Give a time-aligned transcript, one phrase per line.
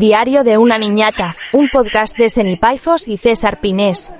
[0.00, 4.10] Diario de una niñata, un podcast de Senipaifos y César Pinés.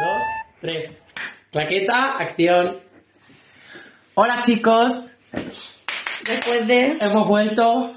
[0.00, 0.24] dos,
[0.60, 0.98] tres.
[1.52, 2.80] Claqueta, acción.
[4.14, 5.16] Hola chicos,
[6.26, 7.92] Después de, hemos vuelto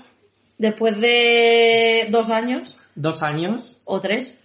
[0.60, 4.40] después de dos años dos años o tres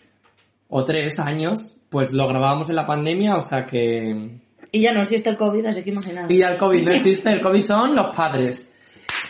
[0.69, 4.41] o tres años, pues lo grabábamos en la pandemia, o sea que...
[4.73, 6.31] y ya no existe el COVID, así que imaginaos.
[6.31, 8.73] Y ya el COVID no existe, el COVID son los padres.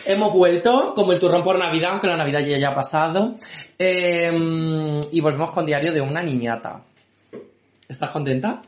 [0.05, 3.35] Hemos vuelto, como el turrón por Navidad, aunque la Navidad ya haya pasado,
[3.77, 4.31] eh,
[5.11, 6.85] y volvemos con Diario de una niñata.
[7.87, 8.61] ¿Estás contenta?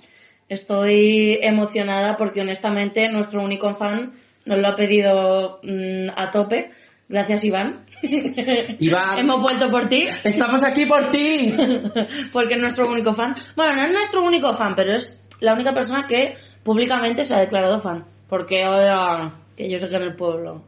[0.48, 4.14] Estoy emocionada porque honestamente nuestro único fan
[4.46, 6.72] nos lo ha pedido mm, a tope.
[7.08, 7.86] Gracias Iván.
[8.80, 11.56] Iván, Hemos vuelto por ti estamos aquí por ti.
[12.34, 13.34] porque es nuestro único fan.
[13.56, 17.40] Bueno, no es nuestro único fan, pero es la única persona que públicamente se ha
[17.40, 18.06] declarado fan.
[18.30, 20.64] Porque oiga, que yo sé que en el pueblo.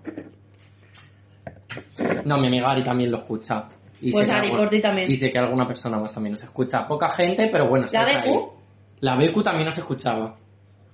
[2.26, 3.68] No, mi amiga Ari también lo escucha.
[4.02, 5.12] Y Pues sé Ari, algún- por ti también.
[5.12, 6.86] Y sé que alguna persona más también nos escucha.
[6.86, 7.86] Poca gente, pero bueno.
[7.92, 8.16] ¿La BQ?
[8.16, 8.40] ahí.
[9.00, 10.36] La BQ también nos escuchaba.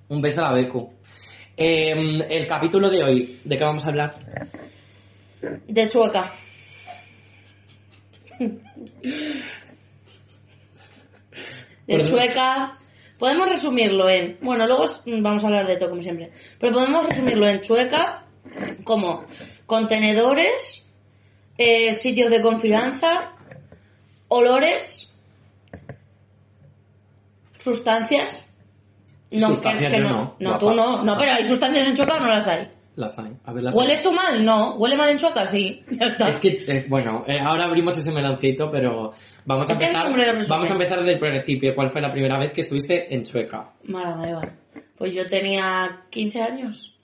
[0.08, 0.90] Un beso a la BQ.
[1.56, 4.14] Eh, el capítulo de hoy, ¿de qué vamos a hablar?
[5.68, 6.32] De Chueca.
[11.86, 12.04] De.
[12.04, 12.74] Chueca.
[13.24, 14.36] Podemos resumirlo en.
[14.42, 16.30] Bueno, luego s- vamos a hablar de todo como siempre.
[16.60, 18.26] Pero podemos resumirlo en Chueca
[18.84, 19.24] como
[19.64, 20.84] contenedores,
[21.56, 23.32] eh, sitios de confianza,
[24.28, 25.08] olores,
[27.58, 28.44] sustancias.
[29.30, 30.36] No, Sustancias que, que yo no.
[30.38, 31.02] no, No, tú no.
[31.02, 32.68] No, pero hay sustancias en Chueca o no las hay.
[33.44, 33.64] A ver.
[33.72, 34.44] ¿Hueles tú mal?
[34.44, 34.74] No.
[34.76, 35.44] ¿Huele mal en Chueca?
[35.46, 35.82] Sí.
[36.28, 39.12] Es que, eh, bueno, eh, ahora abrimos ese meloncito, pero
[39.44, 40.06] vamos a empezar.
[40.48, 41.74] Vamos a empezar desde el principio.
[41.74, 43.72] ¿Cuál fue la primera vez que estuviste en Chueca?
[43.84, 44.54] Maravilla.
[44.96, 46.96] Pues yo tenía 15 años.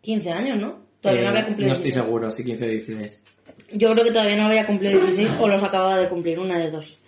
[0.00, 0.78] 15 años, ¿no?
[1.00, 2.04] Todavía Eh, no había cumplido No estoy 16.
[2.04, 3.24] seguro, si 15 o 16.
[3.72, 6.70] Yo creo que todavía no había cumplido 16 o los acababa de cumplir, una de
[6.70, 6.98] dos.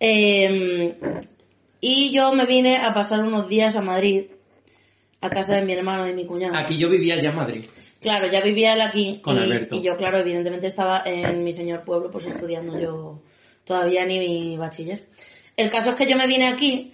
[0.00, 0.94] Eh,
[1.80, 4.24] y yo me vine a pasar unos días a Madrid,
[5.20, 6.54] a casa de mi hermano y mi cuñado.
[6.58, 7.64] Aquí yo vivía ya en Madrid.
[8.00, 9.18] Claro, ya vivía él aquí.
[9.22, 9.76] Con y, Alberto.
[9.76, 13.22] y yo, claro, evidentemente estaba en mi señor pueblo, pues estudiando yo
[13.64, 15.06] todavía ni mi bachiller.
[15.56, 16.92] El caso es que yo me vine aquí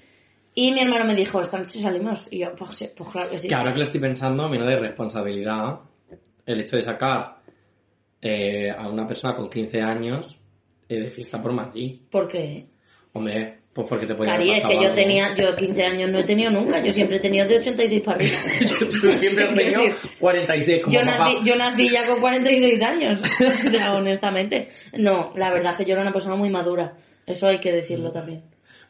[0.55, 2.29] y mi hermano me dijo, ¿están si salimos?
[2.31, 3.49] Y yo, pues, sí, pues claro que sí.
[3.49, 5.81] Que ahora que lo estoy pensando, menos de responsabilidad,
[6.47, 7.39] el hecho de sacar
[8.21, 10.39] eh, a una persona con 15 años
[10.89, 12.01] eh, de fiesta por Madrid.
[12.11, 12.67] ¿Por qué?
[13.13, 14.95] Hombre, pues porque te podía Cari, es que yo algo.
[14.95, 18.17] tenía, yo 15 años no he tenido nunca, yo siempre he tenido de 86 para
[18.19, 18.37] arriba.
[19.01, 19.81] Tú siempre has tenido
[20.19, 21.19] 46 como Yo papá.
[21.19, 23.23] nací, yo nací ya con 46 años,
[23.71, 24.69] sea, honestamente.
[24.99, 26.97] No, la verdad es que yo era una persona muy madura,
[27.27, 28.43] eso hay que decirlo también.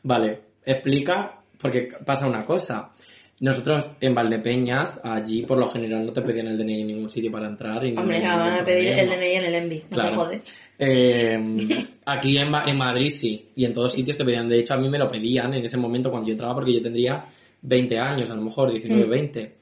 [0.03, 2.91] Vale, explica, porque pasa una cosa.
[3.43, 7.31] Nosotros en Valdepeñas, allí por lo general no te pedían el DNI en ningún sitio
[7.31, 7.85] para entrar.
[7.85, 9.09] Y no Hombre, me van a pedir el.
[9.11, 10.15] DNI en el ENVI, no Claro.
[10.17, 10.41] jode.
[10.79, 14.49] Eh, aquí en, Ma- en Madrid sí, y en todos sitios te pedían.
[14.49, 16.81] De hecho, a mí me lo pedían en ese momento cuando yo entraba porque yo
[16.83, 17.25] tendría
[17.63, 19.11] 20 años, a lo mejor 19, Mm.
[19.11, 19.53] 20.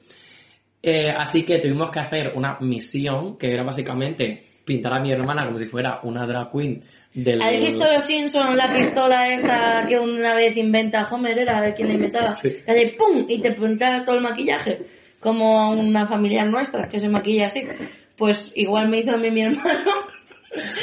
[0.83, 5.45] Eh, así que tuvimos que hacer una misión que era básicamente pintar a mi hermana
[5.45, 6.83] como si fuera una drag queen
[7.13, 7.41] del...
[7.41, 11.93] ¿Habéis visto los Simpsons, la pistola esta que una vez inventa Homer, era quien la
[11.95, 12.35] inventaba?
[12.35, 12.57] Sí.
[12.65, 13.25] Que hace ¡pum!
[13.27, 14.85] y te pinta todo el maquillaje,
[15.19, 17.67] como a una familia nuestra que se maquilla así.
[18.15, 19.91] Pues igual me hizo a mí mi hermano.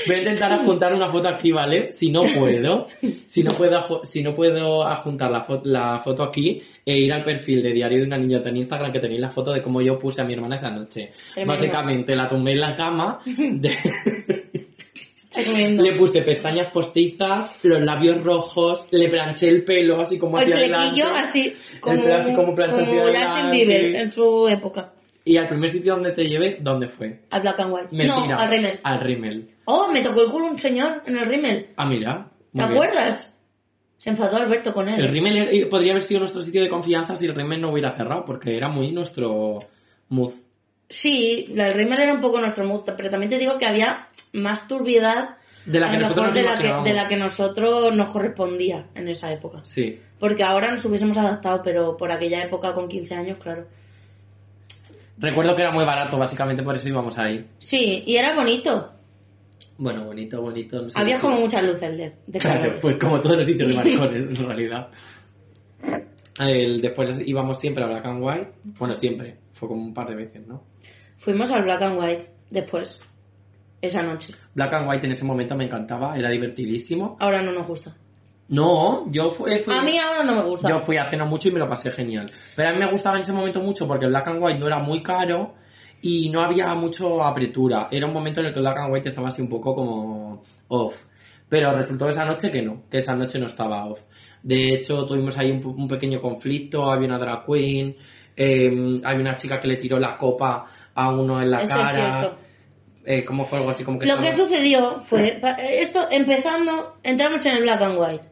[0.06, 1.92] Voy a intentar adjuntar una foto aquí, ¿vale?
[1.92, 2.86] Si no puedo,
[3.26, 7.22] si no puedo, si no puedo adjuntar la, fo- la foto aquí e ir al
[7.22, 9.98] perfil de Diario de una Niñata en Instagram que tenéis la foto de cómo yo
[9.98, 11.12] puse a mi hermana esa noche.
[11.34, 11.52] Tremendo.
[11.52, 13.76] Básicamente la tumbé en la cama, de-
[15.78, 20.56] le puse pestañas postizas, los labios rojos, le planché el pelo así como el hacia
[20.56, 20.86] adelante.
[21.02, 23.50] flequillo así, como, El pelo así como hacia.
[23.50, 24.92] Bieber en su época.
[25.28, 27.20] Y al primer sitio donde te llevé, ¿dónde fue?
[27.28, 27.88] Al Black and White.
[27.90, 28.26] Mentira.
[28.28, 28.80] No, al Rimmel.
[28.82, 29.50] Al Rimmel.
[29.66, 31.68] Oh, me tocó el culo un señor en el Rimmel.
[31.76, 32.30] Ah, mira.
[32.54, 32.72] ¿Te bien.
[32.72, 33.36] acuerdas?
[33.98, 34.98] Se enfadó Alberto con él.
[34.98, 38.24] El Rimmel podría haber sido nuestro sitio de confianza si el Rimmel no hubiera cerrado,
[38.24, 39.58] porque era muy nuestro
[40.08, 40.32] mood.
[40.88, 44.66] Sí, el Rimmel era un poco nuestro mood, pero también te digo que había más
[44.66, 45.36] turbiedad
[45.66, 46.88] De la a que lo nosotros mejor nos de la que, imaginábamos.
[46.88, 49.60] de la que nosotros nos correspondía en esa época.
[49.64, 50.00] Sí.
[50.18, 53.66] Porque ahora nos hubiésemos adaptado, pero por aquella época con 15 años, claro.
[55.18, 57.46] Recuerdo que era muy barato, básicamente por eso íbamos ahí.
[57.58, 58.92] Sí, y era bonito.
[59.78, 60.82] Bueno, bonito, bonito.
[60.82, 62.82] No sé Había como muchas luces LED de Claro, colores.
[62.82, 64.88] pues como todos los sitios de maricones, en realidad.
[66.40, 68.52] El- después íbamos siempre a Black and White.
[68.78, 69.36] Bueno, siempre.
[69.52, 70.62] Fue como un par de veces, ¿no?
[71.16, 73.00] Fuimos al Black and White después,
[73.80, 74.34] esa noche.
[74.54, 77.16] Black and White en ese momento me encantaba, era divertidísimo.
[77.18, 77.96] Ahora no nos gusta.
[78.48, 80.68] No, yo fui, fui- A mí ahora no me gusta.
[80.68, 82.26] yo fui hace no mucho y me lo pasé genial.
[82.56, 84.78] Pero a mí me gustaba en ese momento mucho porque Black and White no era
[84.78, 85.54] muy caro
[86.00, 87.88] y no había mucho apertura.
[87.90, 91.04] Era un momento en el que Black and White estaba así un poco como off.
[91.48, 94.02] Pero resultó esa noche que no, que esa noche no estaba off.
[94.42, 97.96] De hecho, tuvimos ahí un, un pequeño conflicto, había una drag queen,
[98.36, 101.84] eh, había una chica que le tiró la copa a uno en la Eso es
[101.84, 102.18] cara.
[102.20, 102.38] cierto.
[103.04, 103.82] Eh, ¿Cómo fue algo así?
[103.84, 105.40] Como que Lo que sucedió fue,
[105.80, 108.28] esto empezando, entramos en el black and white.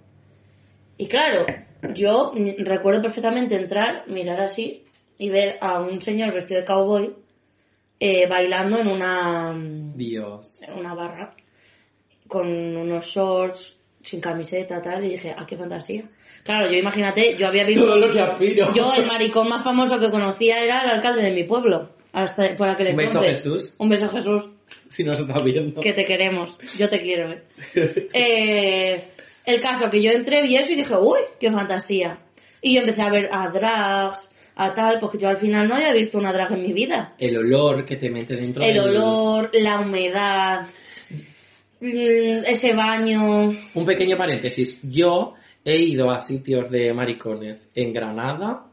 [0.99, 1.47] Y claro,
[1.95, 4.85] yo recuerdo perfectamente entrar, mirar así
[5.19, 7.15] y ver a un señor vestido de cowboy
[7.99, 10.63] eh, bailando en una, mm, Dios.
[10.69, 11.35] en una barra
[12.29, 16.05] con unos shorts, sin camiseta, tal, y dije, ¡ah, qué fantasía!
[16.45, 17.85] Claro, yo imagínate, yo había visto...
[17.85, 18.73] Todo lo que aspiro.
[18.75, 21.91] Yo, el maricón más famoso que conocía era el alcalde de mi pueblo.
[22.13, 23.45] Hasta por aquel Un beso, entonces.
[23.45, 23.75] Jesús.
[23.79, 24.51] Un beso, Jesús.
[24.89, 25.81] Si no se está viendo.
[25.81, 26.57] Que te queremos.
[26.79, 27.43] Yo te quiero, eh.
[28.13, 29.09] Eh,
[29.47, 32.19] el caso que yo entré vi eso y dije, uy, qué fantasía.
[32.61, 35.93] Y yo empecé a ver a drags, a tal, porque yo al final no había
[35.93, 37.15] visto una drag en mi vida.
[37.19, 40.67] El olor que te mete dentro El del- olor, la humedad,
[41.81, 43.55] mm, ese baño.
[43.75, 44.81] Un pequeño paréntesis.
[44.83, 45.35] Yo
[45.65, 48.67] he ido a sitios de maricones en Granada,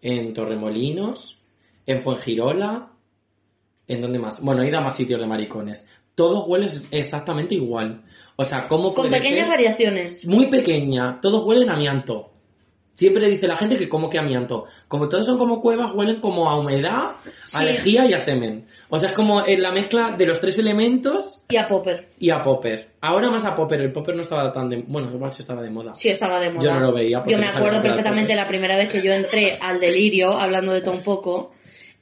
[0.00, 1.40] en Torremolinos,
[1.86, 2.90] en Fuengirola,
[3.86, 4.40] ¿en dónde más?
[4.40, 5.86] Bueno, he ido a más sitios de maricones.
[6.14, 8.02] Todos huelen exactamente igual.
[8.36, 9.48] O sea, ¿cómo Con puede pequeñas ser?
[9.48, 10.26] variaciones.
[10.26, 11.20] Muy pequeña.
[11.20, 12.28] Todos huelen a amianto.
[12.94, 14.66] Siempre dice la gente que como que amianto.
[14.86, 17.12] Como todos son como cuevas, huelen como a humedad,
[17.44, 17.56] Sí.
[17.56, 18.66] a lejía y a semen.
[18.90, 22.10] O sea, es como en la mezcla de los tres elementos Y a Popper.
[22.18, 22.90] y a popper.
[23.00, 23.80] Ahora más a popper.
[23.80, 24.84] El popper no estaba tan de...
[24.86, 25.94] Bueno, igual sí estaba de moda.
[25.94, 26.62] Sí, estaba de moda.
[26.64, 29.80] Yo no lo veía Yo me acuerdo perfectamente la primera vez que yo entré al
[29.80, 31.52] delirio, hablando de todo un poco,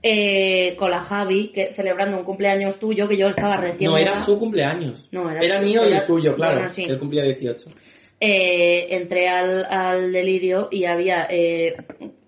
[0.02, 4.16] eh, con la Javi, que, celebrando un cumpleaños tuyo, que yo estaba recién No, era
[4.16, 5.08] su cumpleaños.
[5.12, 6.54] No, era- mío y era- el suyo, claro.
[6.54, 6.84] bueno, sí.
[6.84, 7.70] Él cumplía 18.
[8.22, 11.74] Eh, entré al, al delirio y había eh,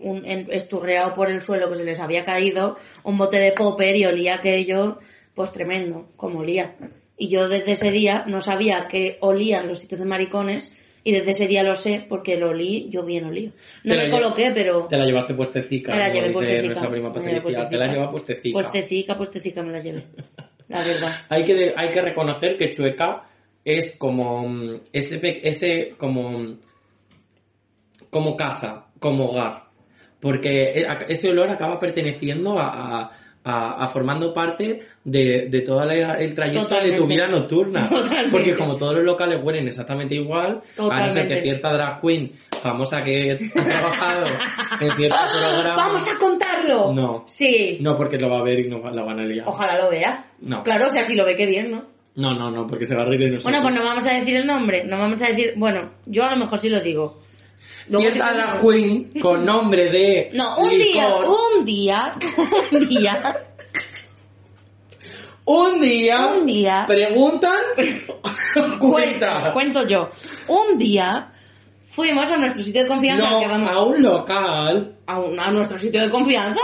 [0.01, 3.95] un, en- esturreado por el suelo que se les había caído un bote de popper
[3.97, 4.99] y olía aquello,
[5.35, 6.77] pues tremendo, como olía.
[7.19, 10.73] Y yo desde ese día no sabía que olían los sitios de maricones
[11.05, 13.53] y desde ese día lo sé porque lo olí, yo bien olí.
[13.85, 15.93] No Te me coloqué, pero Te la llevaste puestecica.
[15.93, 16.67] me la llevé puestecica.
[16.67, 18.05] nuestra prima Me la llevé.
[18.05, 18.53] Te puestecica.
[18.53, 19.17] puestecica.
[19.17, 20.05] Puestecica, me la llevé.
[20.69, 21.11] La verdad.
[21.29, 23.25] Hay que, hay que reconocer que Chueca
[23.65, 26.57] es como mm, ese, ese como,
[28.11, 29.65] como casa, como hogar.
[30.21, 32.69] Porque e- a- ese olor acaba perteneciendo a,
[33.03, 33.11] a-
[33.45, 37.07] a- a formando parte de, de todo el trayecto de tu Totalmente.
[37.15, 37.89] vida nocturna.
[37.89, 38.31] Totalmente.
[38.31, 41.35] Porque como todos los locales huelen exactamente igual, a no ser Totalmente.
[41.35, 44.25] que cierta drag queen famosa que ha trabajado
[44.81, 45.77] en cierto programa...
[45.77, 46.93] ¡Vamos a contarlo!
[46.93, 47.25] No.
[47.27, 47.79] Sí.
[47.81, 49.45] No, porque lo va a ver y no la van a liar.
[49.49, 50.27] Ojalá lo vea.
[50.41, 50.63] No.
[50.63, 51.85] Claro, o sea, si lo ve, qué bien, ¿no?
[52.15, 53.45] No, no, no, porque se va a reír de nosotros.
[53.53, 56.31] Bueno, pues no vamos a decir el nombre, no vamos a decir, bueno, yo a
[56.31, 57.19] lo mejor sí lo digo.
[57.87, 62.15] Cierta que- drag queen con nombre de No, un día, un día,
[62.71, 63.47] un día,
[65.45, 69.51] Un día un día, preguntan cuento, cuenta.
[69.53, 70.09] cuento yo,
[70.49, 71.33] un día
[71.87, 74.97] fuimos a nuestro sitio de confianza, No, que vamos a un local.
[75.07, 76.61] a, un- a nuestro sitio de confianza.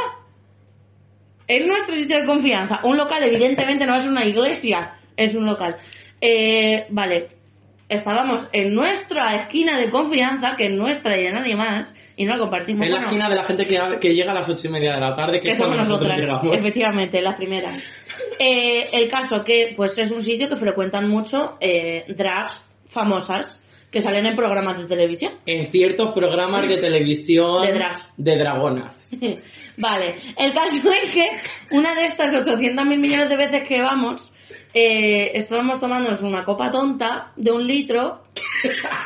[1.49, 2.81] En nuestro sitio de confianza.
[2.85, 5.77] Un local, evidentemente, no es una iglesia, es un local.
[6.21, 7.29] Eh, vale,
[7.89, 12.35] estábamos en nuestra esquina de confianza, que es nuestra y de nadie más, y no
[12.35, 12.85] la compartimos.
[12.85, 14.95] En la Bueno, esquina de la gente que, que llega a las ocho y media
[14.95, 16.57] de la tarde, que, que somos nosotras, llegamos.
[16.57, 17.83] efectivamente, las primeras.
[18.41, 24.01] Eh, el caso que, pues, es un sitio que frecuentan mucho eh, drags famosas que
[24.01, 25.33] salen en programas de televisión.
[25.47, 28.11] En ciertos programas de televisión De drags.
[28.17, 29.11] de dragonas.
[29.77, 31.29] vale, el caso es que
[31.71, 34.28] una de estas 800 mil millones de veces que vamos,
[34.75, 38.23] eh, estábamos tomándonos una copa tonta de un litro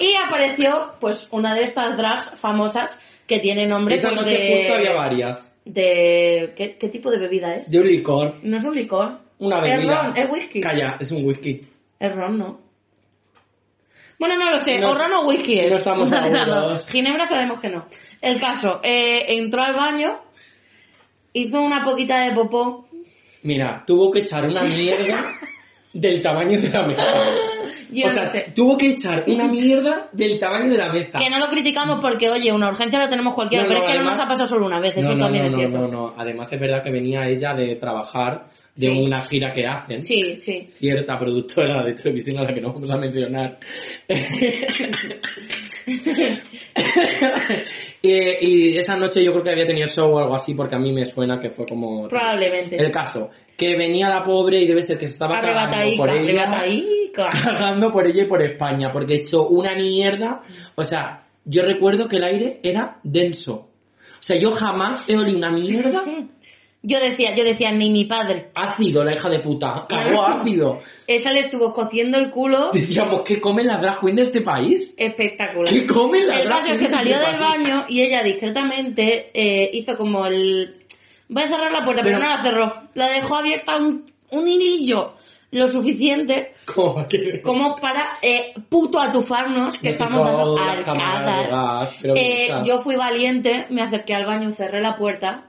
[0.00, 4.56] y apareció pues una de estas drags famosas que tiene nombre Esa pues, noche de,
[4.58, 5.52] justo había varias.
[5.64, 7.70] de ¿qué, qué tipo de bebida es?
[7.70, 8.34] De un licor.
[8.42, 9.20] No es un licor.
[9.38, 10.02] Una Es bebida.
[10.02, 10.60] ron, es whisky.
[10.60, 11.68] Calla, es un whisky.
[12.00, 12.60] Es ron, ¿no?
[14.18, 15.70] Bueno, no lo sé, No- o ron o whisky es.
[15.70, 16.88] no estamos seguros.
[16.88, 17.86] Ginebra sabemos que no.
[18.20, 20.20] El caso, eh, entró al baño,
[21.34, 22.87] hizo una poquita de popó.
[23.42, 25.24] Mira, tuvo que echar una mierda
[25.92, 27.04] del tamaño de la mesa.
[28.04, 28.52] O sea, sé.
[28.54, 31.18] tuvo que echar una mierda del tamaño de la mesa.
[31.18, 33.98] Que no lo criticamos porque, oye, una urgencia la tenemos cualquiera, No, pero es que
[33.98, 35.78] no nos ha pasado solo una vez, eso también no, es no, cierto.
[35.78, 36.14] no, no.
[36.16, 38.98] Además es verdad que venía ella de trabajar de Sí.
[38.98, 39.98] una gira que hacen.
[39.98, 40.68] Sí, sí.
[40.70, 43.58] Cierta productora de televisión a la que no vamos a mencionar.
[48.02, 50.78] y, y esa noche yo creo que había tenido show o algo así porque a
[50.78, 52.06] mí me suena que fue como...
[52.06, 52.76] Probablemente.
[52.76, 56.48] El caso, que venía la pobre y debe ser que se estaba cagando por ella.
[57.12, 60.42] cagando por ella y por España, porque echó una mierda.
[60.76, 63.70] O sea, yo recuerdo que el aire era denso.
[64.20, 66.04] sea, yo jamás he olido una mierda.
[66.82, 68.50] Yo decía, yo decía, ni mi padre.
[68.54, 69.86] Ácido, la hija de puta.
[69.88, 70.80] Cagó ácido.
[71.06, 74.94] Esa le estuvo cociendo el culo Decíamos, ¿qué comen las drag queens de este país?
[74.96, 75.72] espectacular.
[75.72, 77.50] ¿Qué comen las El drag caso es que de salió este del país?
[77.68, 80.84] baño y ella discretamente eh, hizo como el...
[81.28, 82.72] Voy a cerrar la puerta, pero, Pero- no la cerró.
[82.94, 85.14] La dejó abierta un, un hilillo
[85.50, 86.52] lo suficiente
[87.42, 91.98] como para eh, puto atufarnos que estamos dando arcadas.
[92.02, 95.46] Eh, yo fui valiente, me acerqué al baño, cerré la puerta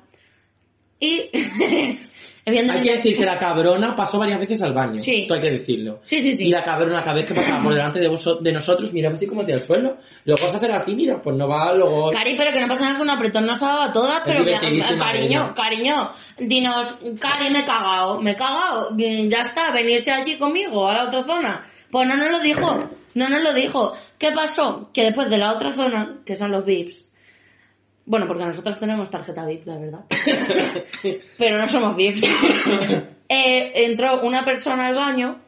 [1.00, 1.30] y...
[2.50, 4.98] Hay que decir que la cabrona pasó varias veces al baño.
[4.98, 5.22] Sí.
[5.22, 6.00] Esto hay que decirlo.
[6.04, 6.48] Sí, sí, sí.
[6.48, 9.28] Y la cabrona, cada vez que pasaba por delante de, vosotros, de nosotros, miraba así
[9.28, 9.98] como hacia el suelo.
[10.26, 12.10] Lo vas a hacer a ti, mira, pues no va luego...
[12.10, 14.40] Cari, pero que no pasa nada que un apretón nos ha dado a todas, pero
[14.40, 15.54] que, divertidísima cariño, ella.
[15.54, 20.94] cariño, dinos, Cari, me he cagado, me he cagado, ya está, venirse allí conmigo, a
[20.94, 21.64] la otra zona.
[21.92, 22.80] Pues no nos lo dijo,
[23.14, 23.94] no nos lo dijo.
[24.18, 24.90] ¿Qué pasó?
[24.94, 27.09] Que después de la otra zona, que son los VIPs,
[28.10, 30.00] bueno, porque nosotros tenemos tarjeta VIP, la verdad,
[31.38, 32.24] pero no somos VIPs,
[33.30, 35.40] eh, entró una persona al baño,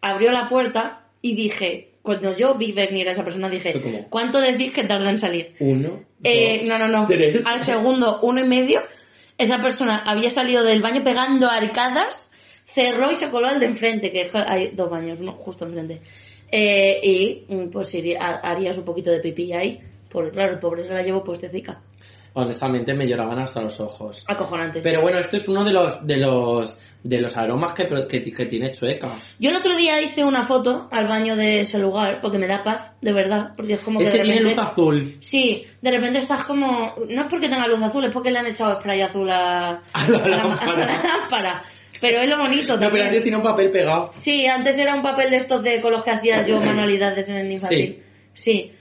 [0.00, 4.72] abrió la puerta y dije, cuando yo vi venir a esa persona dije, ¿cuánto decís
[4.72, 5.54] que tarda en salir?
[5.60, 7.06] Uno, Eh, dos, no, no, no.
[7.06, 7.44] tres.
[7.46, 8.82] Al segundo, uno y medio,
[9.38, 12.30] esa persona había salido del baño pegando arcadas,
[12.64, 16.00] cerró y se coló al de enfrente, que hay dos baños, uno justo enfrente.
[16.50, 19.80] Eh, y pues iría- ha- harías un poquito de pipí ahí,
[20.12, 21.80] porque claro, el pobre se la llevó puestecica.
[22.34, 24.24] Honestamente me lloraban hasta los ojos.
[24.26, 24.80] Acojonante.
[24.80, 28.46] Pero bueno, este es uno de los de los de los aromas que, que, que
[28.46, 29.08] tiene Chueca.
[29.38, 32.62] Yo el otro día hice una foto al baño de ese lugar, porque me da
[32.62, 34.60] paz, de verdad, porque es como Es que que de tiene repente...
[34.62, 35.16] luz azul.
[35.20, 36.94] Sí, de repente estás como...
[37.08, 40.08] No es porque tenga luz azul, es porque le han echado spray azul a, A
[40.08, 41.64] la lámpara.
[42.00, 43.06] Pero es lo bonito No, pero también.
[43.08, 44.10] antes tiene un papel pegado.
[44.16, 47.36] Sí, antes era un papel de estos de con los que hacía yo manualidades en
[47.36, 48.02] el infantil.
[48.32, 48.72] Sí.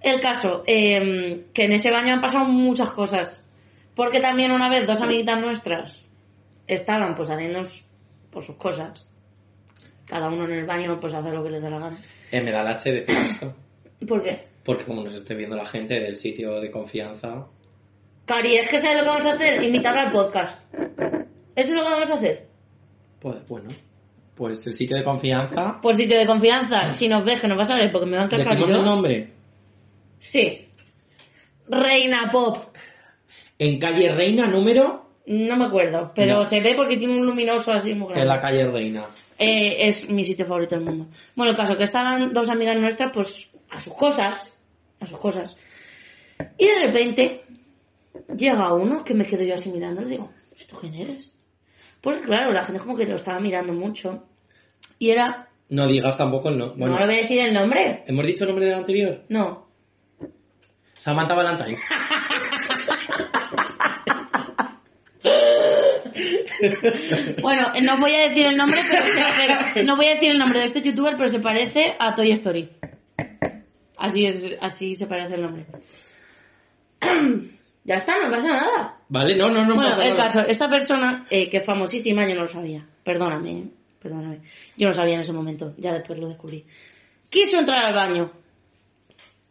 [0.00, 3.46] El caso, eh, que en ese baño han pasado muchas cosas.
[3.94, 6.08] Porque también una vez dos amiguitas nuestras
[6.66, 7.60] estaban pues haciendo
[8.30, 9.10] pues, sus cosas.
[10.06, 12.00] Cada uno en el baño pues hace lo que les da la gana.
[12.32, 13.54] Eh, me da la H decir esto.
[14.06, 14.46] ¿Por qué?
[14.64, 17.46] Porque como nos esté viendo la gente del sitio de confianza...
[18.24, 19.62] Cari, es que ¿sabes lo que vamos a hacer?
[19.64, 20.62] Invitarla al podcast.
[20.74, 20.94] Eso
[21.54, 22.46] es lo que vamos a hacer.
[23.18, 23.68] Pues bueno,
[24.34, 25.78] pues el sitio de confianza...
[25.82, 28.22] Por sitio de confianza, si nos ves que nos vas a ver porque me van
[28.22, 28.82] a encargar ¿Decimos el yo.
[28.82, 29.32] nombre?
[30.20, 30.68] Sí.
[31.68, 32.76] Reina Pop.
[33.58, 35.08] En calle Reina número...
[35.26, 36.44] No me acuerdo, pero No.
[36.44, 38.20] se ve porque tiene un luminoso así muy grande.
[38.22, 39.06] es la calle Reina.
[39.38, 41.06] Eh, es mi sitio favorito del mundo.
[41.36, 44.52] Bueno, el caso que estaban dos amigas nuestras, pues, a sus cosas,
[44.98, 45.56] a sus cosas.
[46.58, 47.42] Y de repente,
[48.36, 51.40] llega uno que me quedo yo así mirando, le digo, ¿esto quién eres?
[52.00, 54.24] Porque claro, la gente como que lo estaba mirando mucho.
[54.98, 56.78] Y era, No digas tampoco el nombre.
[56.78, 58.02] Bueno, no le voy a decir el nombre.
[58.06, 59.24] ¿hemos dicho el nombre del anterior?
[59.28, 59.69] No.
[61.00, 61.78] Samantha Valentine.
[67.42, 69.24] Bueno, no voy a decir el nombre, pero, se-
[69.74, 72.30] pero- no voy a decir el nombre de este youtuber, pero se parece a Toy
[72.32, 72.70] Story.
[73.96, 75.66] Así es, así se parece el nombre.
[77.84, 78.96] ya está, no pasa nada.
[79.08, 80.24] Vale, no, no, no bueno, pasa el nada.
[80.24, 82.86] caso, esta persona, eh, que es famosísima, yo no lo sabía.
[83.04, 83.64] Perdóname, eh,
[84.00, 84.40] perdóname.
[84.76, 86.64] Yo no sabía en ese momento, ya después lo descubrí.
[87.28, 88.32] Quiso entrar al baño.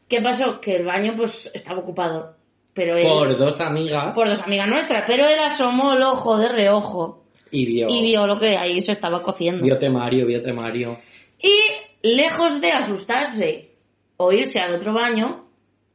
[0.09, 0.59] ¿Qué pasó?
[0.59, 2.35] Que el baño, pues, estaba ocupado.
[2.73, 6.49] Pero él, Por dos amigas por dos amigas nuestras, pero él asomó el ojo de
[6.49, 7.87] reojo y vio...
[7.89, 9.63] y vio lo que ahí se estaba cociendo.
[9.63, 10.97] Vio temario, vio temario.
[11.41, 13.71] Y lejos de asustarse
[14.17, 15.45] o irse al otro baño,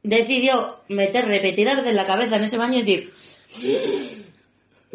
[0.03, 3.13] decidió meter repetidas veces la cabeza en ese baño y decir,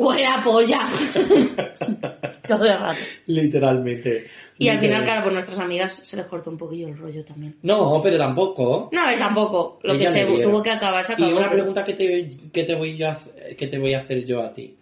[0.04, 0.78] ¡huele a polla!
[2.46, 3.00] Todo el rato.
[3.26, 4.26] Literalmente.
[4.58, 7.56] Y al final, claro, pues nuestras amigas se les cortó un poquillo el rollo también.
[7.62, 8.88] No, pero tampoco.
[8.92, 9.78] No, él tampoco.
[9.82, 11.38] Lo que se tuvo que acabar se Y acabó.
[11.38, 14.42] una pregunta que te, que te voy a hacer- que te voy a hacer yo
[14.42, 14.74] a ti.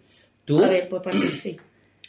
[0.45, 0.63] ¿Tú?
[0.63, 1.55] A ver, pues para mí sí.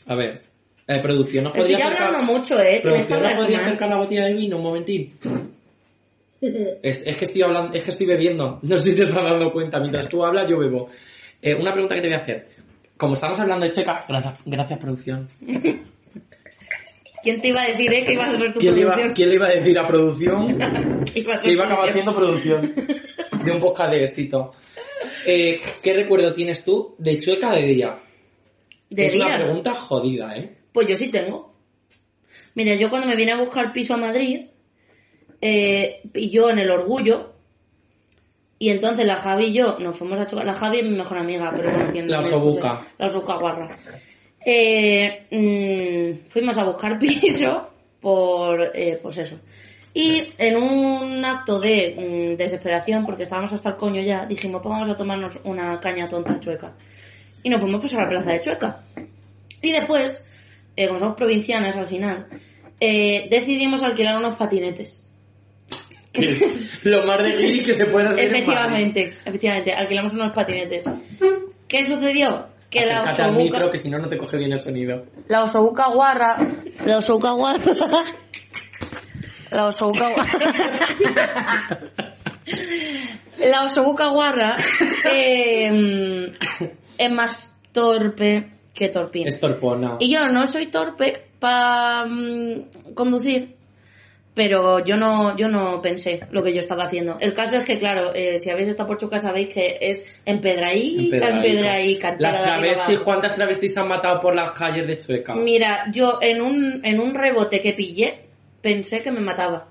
[0.06, 0.42] A ver,
[0.88, 2.24] eh, producción nos Estoy podría hablando acercar...
[2.38, 2.80] mucho, ¿eh?
[2.82, 5.12] Producción nos podría acercar la botella de vino un momentín.
[6.40, 8.58] Es, es que estoy hablando, es que estoy bebiendo.
[8.62, 9.78] No sé si te estás dando cuenta.
[9.78, 10.88] Mientras tú hablas, yo bebo.
[11.42, 12.48] Eh, una pregunta que te voy a hacer.
[13.00, 15.26] Como estamos hablando de Checa, gracias, gracias producción.
[17.22, 18.04] ¿Quién te iba a decir, eh?
[18.04, 19.14] Que ibas a hacer tu ¿Quién iba, producción?
[19.14, 20.50] quién le iba a decir a producción
[21.14, 22.60] Iba a ser que iba a acabar siendo producción
[23.42, 24.52] de un podcast de éxito?
[25.24, 27.98] Eh, ¿Qué recuerdo tienes tú de Chueca de día?
[28.90, 29.26] ¿De es día?
[29.28, 30.58] una pregunta jodida, ¿eh?
[30.70, 31.54] Pues yo sí tengo.
[32.54, 34.46] Mira, yo cuando me vine a buscar piso a Madrid,
[35.40, 37.29] eh, y yo en el orgullo,
[38.62, 40.44] y entonces la Javi y yo nos fuimos a chocar.
[40.44, 42.76] La Javi es mi mejor amiga, pero bueno, ¿quién La osobuca.
[42.76, 43.68] sé, La osobuca guarra.
[44.44, 47.70] Eh, mm, fuimos a buscar piso
[48.02, 49.40] por, eh, pues eso.
[49.94, 54.72] Y en un acto de mm, desesperación, porque estábamos hasta el coño ya, dijimos, pues
[54.74, 56.76] vamos a tomarnos una caña tonta chueca.
[57.42, 58.84] Y nos fuimos pues a la plaza de Chueca.
[59.62, 60.22] Y después,
[60.76, 62.26] eh, como somos provincianas al final,
[62.78, 65.02] eh, decidimos alquilar unos patinetes.
[66.12, 66.42] Que es
[66.82, 68.18] lo más de guiri que se puede hacer.
[68.18, 68.34] en.
[68.34, 70.84] Efectivamente, efectivamente, alquilamos unos patinetes.
[71.68, 72.48] ¿Qué sucedió?
[72.68, 75.04] Que la Acércate al osobuca, micro que si no, no te coge bien el sonido.
[75.28, 76.36] la osobuca guarra,
[76.84, 77.64] la osobuca guarra,
[79.50, 80.38] la osobuca guarra,
[83.38, 84.56] la osobuca guarra
[85.12, 86.32] eh,
[86.98, 89.28] es más torpe que torpina.
[89.28, 89.96] Es torpona.
[89.98, 92.04] Y yo no soy torpe para
[92.94, 93.56] conducir,
[94.34, 97.18] pero yo no, yo no pensé lo que yo estaba haciendo.
[97.20, 101.28] El caso es que, claro, eh, si habéis estado por Chuca sabéis que es empedraíca,
[101.30, 103.00] empedraíca, Las travestis.
[103.00, 105.34] ¿cuántas travestis han matado por las calles de Chueca?
[105.34, 108.26] Mira, yo en un, en un rebote que pillé,
[108.60, 109.68] pensé que me mataba.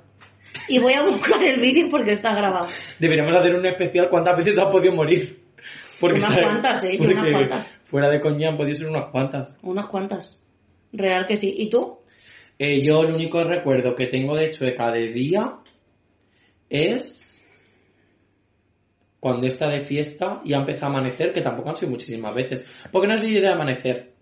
[0.67, 2.67] Y voy a buscar el vídeo porque está grabado.
[2.99, 5.39] Deberíamos hacer un especial cuántas veces has podido morir.
[6.01, 6.43] Unas ¿sabes?
[6.43, 7.73] cuantas, eh, Porque unas cuantas.
[7.83, 9.57] Fuera de coña han podido ser unas cuantas.
[9.61, 10.39] Unas cuantas.
[10.93, 11.53] Real que sí.
[11.57, 11.99] ¿Y tú?
[12.59, 15.55] Eh, yo el único recuerdo que tengo de Chueca de día
[16.69, 17.41] es
[19.19, 22.65] cuando está de fiesta y ha empezado a amanecer, que tampoco han sido muchísimas veces.
[22.91, 24.13] Porque no es de amanecer.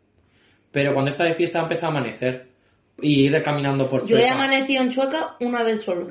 [0.72, 2.48] Pero cuando está de fiesta ha empezado a amanecer.
[3.00, 4.34] Y ir caminando por Yo he Chueca.
[4.34, 6.08] amanecido en Chueca una vez solo.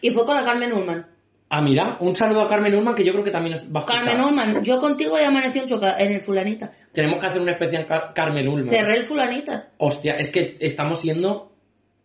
[0.00, 1.06] Y fue con la Carmen Ullman.
[1.48, 3.86] Ah, mira, un saludo a Carmen Ulman que yo creo que también va a.
[3.86, 6.72] Carmen Ullman, yo contigo he amanecido en Chueca, en el fulanita.
[6.92, 8.68] Tenemos que hacer un especial Car- Carmen Ulman.
[8.68, 9.68] Cerré el fulanita.
[9.78, 11.52] Hostia, es que estamos siendo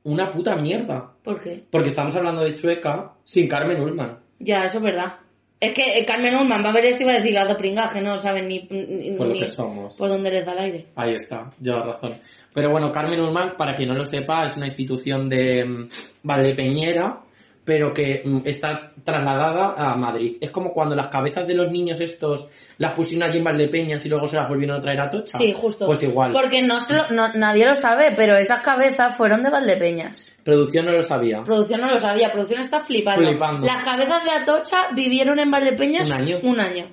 [0.04, 1.12] una puta mierda.
[1.24, 1.64] ¿Por qué?
[1.70, 4.20] Porque estamos hablando de Chueca sin Carmen Ulman.
[4.40, 5.14] Ya, eso es verdad.
[5.60, 7.54] Es que eh, Carmen Ullman va a ver esto y va a decir, las de
[7.54, 9.96] pringaje, no saben ni, ni, Por lo ni que somos.
[9.96, 10.88] por dónde les da el aire.
[10.96, 12.16] Ahí está, llevas razón.
[12.52, 15.88] Pero bueno, Carmen Ulman, para quien no lo sepa, es una institución de mm,
[16.24, 17.22] Valdepeñera,
[17.64, 20.38] pero que mm, está trasladada a Madrid.
[20.42, 24.10] Es como cuando las cabezas de los niños estos las pusieron allí en Valdepeñas y
[24.10, 25.38] luego se las volvieron a traer a Tocha.
[25.38, 25.86] Sí, justo.
[25.86, 26.32] Pues igual.
[26.32, 30.36] Porque no, se lo- no- nadie lo sabe, pero esas cabezas fueron de Valdepeñas.
[30.44, 31.44] Producción no lo sabía.
[31.44, 33.28] Producción no lo sabía, producción está flipando.
[33.28, 33.68] Flipando.
[33.68, 36.40] Las cabezas de Atocha vivieron en Valdepeñas Un año.
[36.44, 36.86] Un año.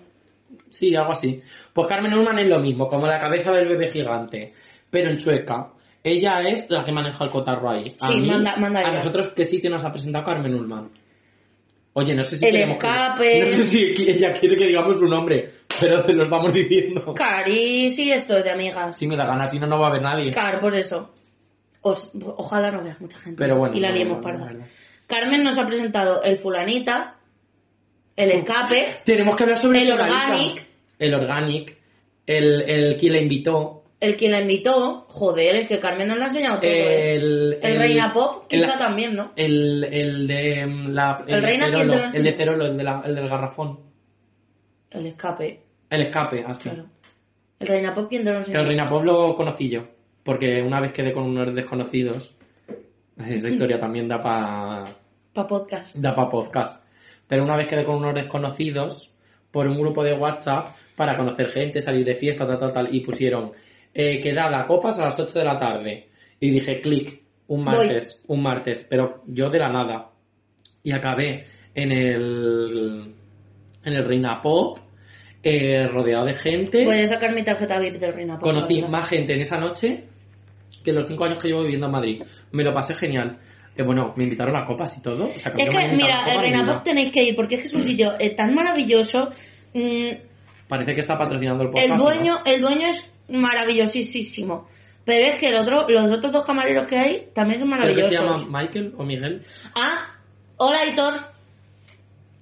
[0.69, 1.41] Sí, algo así.
[1.73, 4.53] Pues Carmen Ulman es lo mismo, como la cabeza del bebé gigante,
[4.91, 5.71] pero en Chueca.
[6.05, 7.85] Ella es la que maneja el cotarro ahí.
[8.01, 10.91] A Sí, mí- manda- manda A nosotros, ¿qué sitio nos ha presentado Carmen Ulman?
[11.95, 13.41] Oye, no sé si El queremos que- escape.
[13.41, 17.13] No sé si ella quiere que digamos su nombre, pero te lo estamos diciendo.
[17.15, 18.97] Cari, sí, esto es de amigas.
[18.97, 20.31] Si me da ganas, si no, no va a haber nadie.
[20.33, 21.13] Claro, por eso.
[21.81, 23.39] Os- ojalá no veas mucha gente.
[23.39, 23.77] Pero bueno.
[23.77, 24.53] Y la liemos no, parda.
[24.53, 24.65] no.
[25.07, 27.17] Carmen nos ha presentado el fulanita,
[28.15, 30.67] el escape, Tenemos que hablar sobre El organic.
[30.99, 31.77] El organic.
[32.27, 33.78] El, el quien la invitó.
[34.01, 35.07] El que la invitó.
[35.09, 36.71] Joder, es que Carmen nos lo ha enseñado todo.
[36.71, 37.15] ¿eh?
[37.17, 39.33] El, El, Reina Pop, el- quizá también, ¿no?
[39.37, 42.19] El, el de mm, la, ¿El Reina quién te Cerolo, enseñó?
[42.19, 43.81] el de Cerolo, el, de la- el del garrafón.
[44.91, 46.69] El escape, El escape, así.
[46.71, 46.87] claro.
[47.61, 48.61] El Reina Pop, ¿quién te lo enseñó?
[48.61, 49.83] El Reina Pop lo conocí yo,
[50.23, 52.35] porque una vez quedé con unos desconocidos.
[53.19, 54.85] Esa historia también da para
[55.33, 55.95] Pa' podcast.
[55.97, 56.85] da pa podcast.
[57.27, 59.13] Pero una vez quedé con unos desconocidos
[59.51, 63.01] por un grupo de WhatsApp para conocer gente, salir de fiesta, tal, tal, tal, y
[63.01, 63.53] pusieron
[63.95, 66.09] eh, quedada copas a las 8 de la tarde.
[66.41, 67.75] Y dije, clic, un Voy.
[67.77, 70.11] martes, un martes, pero yo de la nada.
[70.83, 73.15] Y acabé en el
[73.85, 74.79] en el Reina Pop,
[75.43, 76.85] eh, rodeado de gente.
[76.85, 78.43] Voy a sacar mi tarjeta VIP del Reina Pop.
[78.43, 78.89] Conocí verdad.
[78.91, 80.05] más gente en esa noche
[80.85, 82.23] que en los cinco años que llevo viviendo en Madrid.
[82.53, 83.39] Me lo pasé genial.
[83.77, 85.25] Eh, bueno, me invitaron a copas y todo.
[85.25, 86.67] O sea, Es que, mira, el Reina.
[86.75, 89.31] Pop tenéis que ir porque es que es un sitio eh, tan maravilloso.
[89.75, 90.11] Mm,
[90.69, 91.91] Parece que está patrocinando el podcast.
[91.91, 92.03] el ¿no?
[92.05, 94.67] dueño, el dueño es maravillosísimo.
[95.05, 98.03] Pero es que el otro, los otros dos camareros que hay también son Creo que
[98.03, 98.39] maravillosos.
[98.39, 99.43] se llama Michael o Miguel.
[99.75, 100.15] Ah,
[100.59, 101.15] hola Hitor.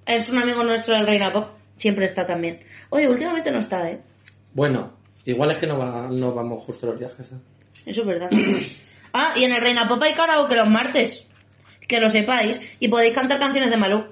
[0.05, 1.45] Es un amigo nuestro del Reina Pop.
[1.75, 2.59] Siempre está también.
[2.89, 4.01] Oye, últimamente no está, ¿eh?
[4.53, 4.93] Bueno,
[5.25, 7.31] igual es que no, va- no vamos justo los viajes.
[7.31, 7.35] ¿eh?
[7.85, 8.29] Eso es verdad.
[9.13, 11.25] ah, y en el Reina Pop hay karaoke los martes.
[11.87, 12.59] Que lo sepáis.
[12.81, 14.03] Y podéis cantar canciones de Malú.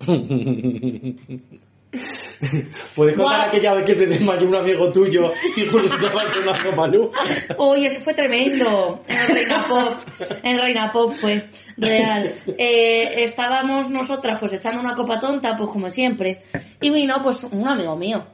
[2.96, 7.12] ¿Puedes contar aquella vez que se desmayó un amigo tuyo y justo estaba sonando Malú?
[7.58, 9.02] Uy, eso fue tremendo.
[9.06, 9.94] En Reina Pop.
[10.42, 12.34] En Reina Pop fue real.
[12.58, 16.42] Eh, estábamos nosotras pues echando una copa tonta, pues como siempre.
[16.80, 18.24] Y vino pues un amigo mío.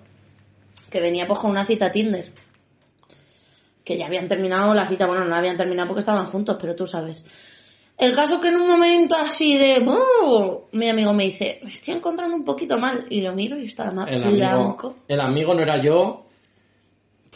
[0.89, 2.33] Que venía pues con una cita Tinder.
[3.85, 5.07] Que ya habían terminado la cita.
[5.07, 7.25] Bueno, no la habían terminado porque estaban juntos, pero tú sabes.
[7.99, 9.83] El caso es que en un momento así de...
[9.87, 13.07] "Oh", mi amigo me dice, me estoy encontrando un poquito mal.
[13.09, 14.97] Y lo miro y estaba más El amigo, blanco.
[15.09, 16.27] el amigo no era yo.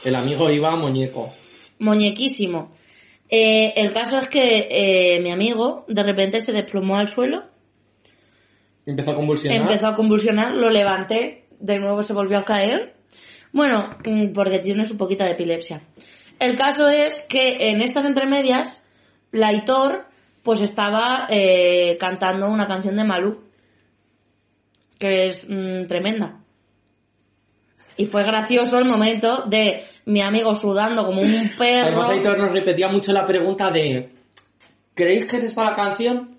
[0.05, 1.31] El amigo iba a muñeco.
[1.79, 2.73] muñequísimo.
[3.29, 7.45] Eh, el caso es que eh, mi amigo de repente se desplomó al suelo,
[8.87, 9.61] Empezó a convulsionar.
[9.61, 12.95] empezó a convulsionar, lo levanté, de nuevo se volvió a caer.
[13.53, 15.83] Bueno, mm, porque tiene su poquita de epilepsia.
[16.39, 18.83] El caso es que en estas entremedias,
[19.33, 20.07] Laitor
[20.43, 23.45] pues estaba eh, cantando una canción de Malú,
[24.99, 26.41] que es mm, tremenda.
[27.97, 31.89] Y fue gracioso el momento de mi amigo sudando como un perro.
[31.89, 34.11] Además, Aitor nos repetía mucho la pregunta de
[34.95, 36.37] ¿Creéis que es esta la canción?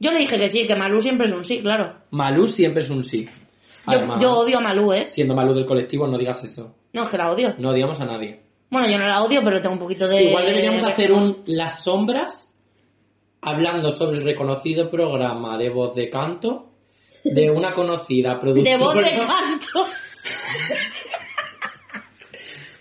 [0.00, 1.94] Yo le dije que sí, que Malú siempre es un sí, claro.
[2.10, 3.28] Malú siempre es un sí.
[3.86, 5.04] Yo, yo odio a Malú, ¿eh?
[5.08, 6.74] siendo Malú del colectivo, no digas eso.
[6.92, 7.54] No, es que la odio.
[7.58, 8.40] No odiamos a nadie.
[8.70, 10.24] Bueno, yo no la odio, pero tengo un poquito de...
[10.24, 12.43] Igual deberíamos hacer un Las Sombras
[13.44, 16.70] hablando sobre el reconocido programa de voz de canto
[17.22, 18.76] de una conocida productora.
[18.76, 19.86] De voz de canto.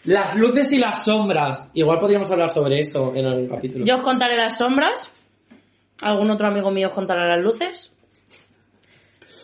[0.05, 1.69] Las luces y las sombras.
[1.73, 3.85] Igual podríamos hablar sobre eso en algún capítulo.
[3.85, 5.09] Yo os contaré las sombras.
[6.01, 7.93] Algún otro amigo mío os contará las luces.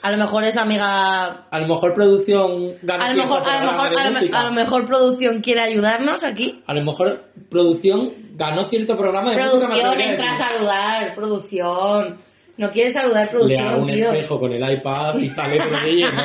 [0.02, 1.48] A lo mejor es amiga...
[1.52, 4.40] A lo mejor producción gana A lo mejor, a lo mejor, de a lo, música.
[4.40, 6.64] a lo mejor producción quiere ayudarnos aquí.
[6.68, 9.68] A lo mejor producción ganó cierto programa de música.
[9.68, 11.16] Producción, a entra a saludar.
[11.16, 12.18] Producción.
[12.58, 14.06] No quiere saludar Le producción, hago un tío.
[14.12, 16.22] espejo con el iPad y sale todo lleno.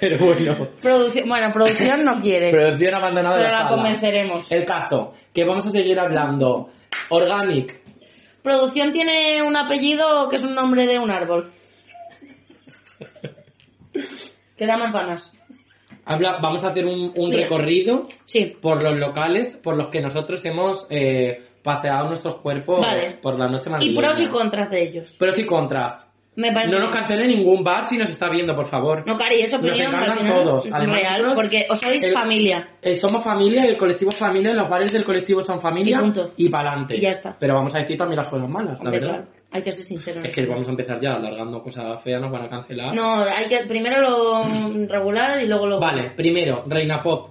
[0.00, 0.68] Pero bueno.
[0.82, 2.50] Producción, bueno, producción no quiere.
[2.50, 4.50] Producción abandonada pero la la convenceremos.
[4.50, 6.70] El caso, que vamos a seguir hablando.
[7.10, 7.80] Organic.
[8.42, 11.52] Producción tiene un apellido que es un nombre de un árbol.
[14.56, 14.76] Que da.
[16.04, 18.56] Habla, vamos a hacer un, un recorrido Sí.
[18.60, 23.18] por los locales por los que nosotros hemos eh, paseado nuestros cuerpos Vale.
[23.20, 25.16] por la noche Y pros y contras de ellos.
[25.18, 26.10] Pros y contras.
[26.36, 26.70] Me parece.
[26.70, 29.02] No nos cancele ningún bar si nos está viendo, por favor.
[29.06, 30.70] No, Cari, eso Nos opinión, encantan todos.
[30.70, 32.68] Además, real, nosotros- porque os sois el- familia.
[32.82, 36.32] Eh, somos familia, el colectivo es familia, los bares del colectivo son familia Y punto.
[36.36, 36.96] y para adelante.
[36.98, 37.36] Y ya está.
[37.40, 39.14] Pero vamos a decir también las cosas malas, la Hombre, verdad.
[39.24, 40.22] claro, hay que ser sincero.
[40.24, 42.94] Es que vamos a empezar ya alargando cosas feas, nos van a cancelar.
[42.94, 44.44] No, hay que primero lo
[44.88, 45.80] regular y luego lo.
[45.80, 47.30] Vale, primero, Reina Pop.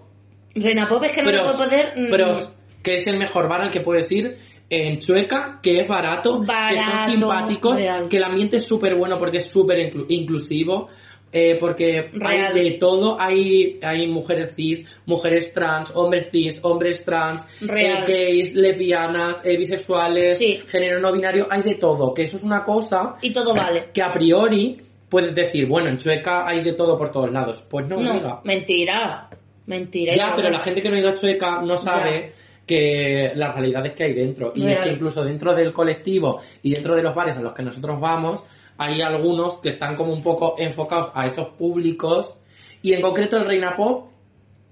[0.55, 1.93] Reina Pop es que no Pros, se puede poder.
[1.97, 4.37] mm, pros, que es el mejor bar al que puedes ir
[4.69, 8.07] en Chueca, que es barato, que Barato, son simpáticos, real.
[8.09, 10.87] que el ambiente es súper bueno porque es súper inclu- inclusivo.
[11.37, 12.55] Eh, porque Real.
[12.55, 18.55] hay de todo, hay, hay mujeres cis, mujeres trans, hombres cis, hombres trans, eh, gays,
[18.55, 20.59] lesbianas, eh, bisexuales, Sí.
[20.65, 23.89] género no binario, hay de todo, que eso es una cosa Y todo vale.
[23.93, 24.77] que a priori
[25.09, 27.61] puedes decir, bueno, en Chueca hay de todo por todos lados.
[27.69, 28.39] Pues no, No, amiga.
[28.45, 29.29] mentira.
[29.67, 30.13] Mentira.
[30.13, 32.31] Ya, pero la gente que no ha ido a Chueca no sabe
[32.65, 34.51] que las realidades que hay dentro.
[34.55, 37.61] Y es que incluso dentro del colectivo y dentro de los bares a los que
[37.63, 38.43] nosotros vamos,
[38.77, 42.37] hay algunos que están como un poco enfocados a esos públicos.
[42.81, 44.09] Y en concreto el Reina Pop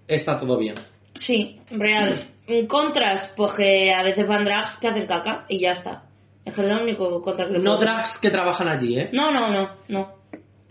[0.08, 0.76] está todo bien.
[1.16, 2.30] Sí, real.
[2.48, 6.04] En contras, pues que a veces van drags que hacen caca y ya está.
[6.44, 9.10] Es lo único contra que No drags que trabajan allí, ¿eh?
[9.14, 10.14] No, no, no, no.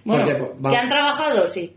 [0.04, 1.74] Bueno, Porque, pues, va- que han trabajado, sí.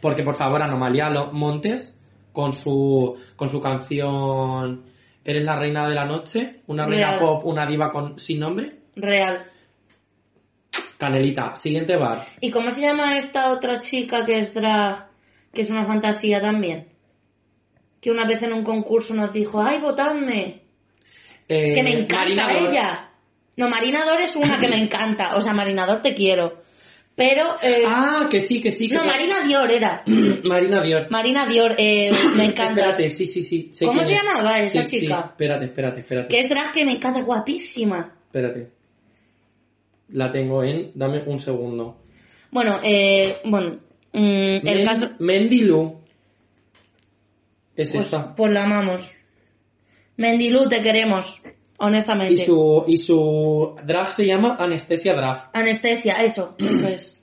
[0.00, 1.98] Porque por favor, Anomalia Lo- Montes,
[2.32, 4.84] con su, con su canción
[5.24, 8.78] Eres la reina de la noche, una reina pop, una diva con, sin nombre.
[8.96, 9.44] Real.
[10.98, 12.20] Canelita, siguiente bar.
[12.40, 15.08] ¿Y cómo se llama esta otra chica que es drag,
[15.52, 16.88] que es una fantasía también?
[18.00, 20.62] Que una vez en un concurso nos dijo, ¡ay, votadme!
[21.48, 22.70] Eh, Que me encanta Marina Dor.
[22.70, 23.10] ella.
[23.56, 25.34] No, Marinador es una que me encanta.
[25.36, 26.60] O sea, Marinador te quiero.
[27.16, 27.56] Pero...
[27.62, 28.88] eh, Ah, que sí, que sí.
[28.88, 29.04] Que no.
[29.04, 30.04] Marina Dior era.
[30.44, 31.08] Marina Dior.
[31.10, 32.90] Marina Dior, eh, me encanta.
[32.90, 33.70] Espérate, sí, sí, sí.
[33.72, 34.22] sé ¿Cómo se es.
[34.22, 35.26] llamaba esa Sí, sí, chica?
[35.30, 36.28] Espérate, espérate, espérate.
[36.28, 38.14] Que es drag que me encanta, guapísima.
[38.26, 38.70] Espérate.
[40.10, 40.92] La tengo en.
[40.94, 41.98] Dame un segundo.
[42.50, 43.76] Bueno, eh, bueno,
[44.12, 45.10] mm, el Men- caso...
[45.18, 46.00] Mendy Lu.
[47.76, 48.34] Es Pues, esta.
[48.34, 49.12] pues la amamos.
[50.16, 51.40] Mendilú, te queremos.
[51.78, 52.32] Honestamente.
[52.42, 55.50] Y su, y su drag se llama Anestesia Drag.
[55.52, 57.17] Anestesia, eso, eso es.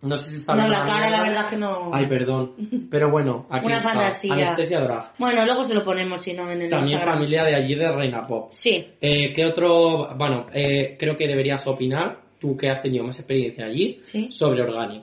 [0.00, 1.90] No sé si está No, la cara, la verdad que no.
[1.92, 2.54] Ay, perdón.
[2.88, 3.90] Pero bueno, aquí Una está.
[3.90, 4.32] fantasía.
[4.32, 5.12] Anestesia Drag.
[5.18, 7.14] Bueno, luego se lo ponemos, si no, en el También Instagram.
[7.18, 8.48] familia de allí de Reina Pop.
[8.52, 8.86] Sí.
[9.00, 10.14] Eh, ¿Qué otro?
[10.16, 14.28] Bueno, eh, creo que deberías opinar, tú que has tenido más experiencia allí, Sí.
[14.30, 15.02] sobre Organic.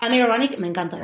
[0.00, 0.98] A mí Organic me encanta.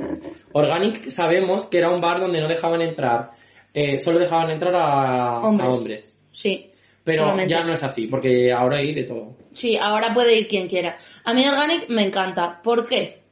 [0.53, 3.31] Organic sabemos que era un bar donde no dejaban entrar,
[3.73, 5.77] eh, solo dejaban entrar a a Hombres.
[5.79, 6.17] hombres.
[6.33, 6.67] Sí.
[7.03, 7.55] Pero solamente.
[7.55, 9.35] ya no es así, porque ahora hay de todo.
[9.53, 10.97] Sí, ahora puede ir quien quiera.
[11.25, 12.61] A mí Organic me encanta.
[12.63, 13.23] ¿Por qué?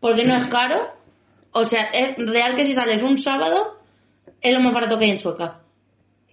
[0.00, 0.92] Porque no es caro.
[1.52, 3.78] O sea, es real que si sales un sábado,
[4.40, 5.60] es lo más barato que hay en Sueca.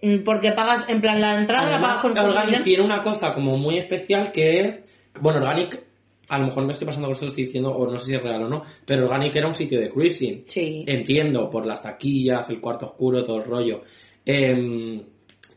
[0.02, 3.32] Mm, Porque pagas, en plan, la entrada la Además, pagas con Organic tiene una cosa
[3.32, 4.86] como muy especial que es,
[5.20, 5.82] bueno, Organic,
[6.28, 8.22] a lo mejor me estoy pasando por esto estoy diciendo, o no sé si es
[8.22, 10.44] real o no, pero Organic era un sitio de cruising.
[10.46, 10.84] Sí.
[10.86, 13.80] Entiendo, por las taquillas, el cuarto oscuro, todo el rollo.
[14.24, 15.02] Em,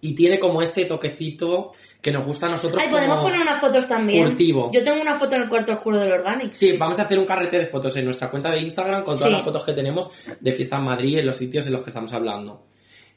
[0.01, 1.71] Y tiene como ese toquecito
[2.03, 2.81] que nos gusta a nosotros.
[2.83, 4.27] Ay, podemos como poner unas fotos también.
[4.27, 4.69] Furtivo.
[4.73, 6.51] Yo tengo una foto en el cuarto oscuro del Organic.
[6.53, 9.29] Sí, vamos a hacer un carrete de fotos en nuestra cuenta de Instagram con todas
[9.29, 9.33] Sí.
[9.33, 12.11] las fotos que tenemos de fiesta en Madrid, en los sitios en los que estamos
[12.11, 12.65] hablando.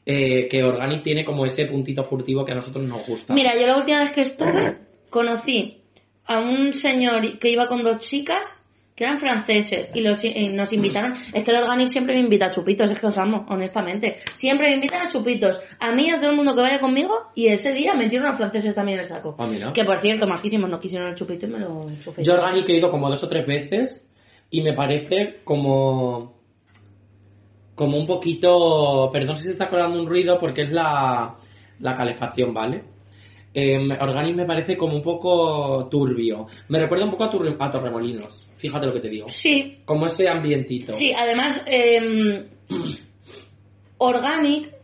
[0.05, 3.33] Eh, que Organic tiene como ese puntito furtivo que a nosotros nos gusta.
[3.33, 4.77] Mira, yo la última vez que estuve
[5.09, 5.81] conocí
[6.25, 8.63] a un señor que iba con dos chicas
[8.97, 11.13] que eran franceses y, los, y nos invitaron.
[11.31, 14.15] Es que el Organic siempre me invita a chupitos, es que os amo, honestamente.
[14.33, 15.61] Siempre me invitan a chupitos.
[15.79, 18.73] A mí, a todo el mundo que vaya conmigo y ese día metieron a franceses
[18.73, 19.35] también en el saco.
[19.37, 19.71] Ah, mira.
[19.71, 22.23] Que por cierto, majísimos, no quisieron el chupito y me lo enchufé.
[22.23, 24.09] Yo Organic he ido como dos o tres veces
[24.49, 26.35] y me parece como
[27.75, 31.35] como un poquito, perdón si se está colando un ruido porque es la,
[31.81, 32.83] la calefacción, ¿vale?
[33.53, 36.47] Eh, Organic me parece como un poco turbio.
[36.69, 39.27] Me recuerda un poco a, a Torremolinos, fíjate lo que te digo.
[39.29, 40.93] Sí, Como ese ambientito.
[40.93, 42.45] Sí, además, eh,
[43.99, 44.77] Organic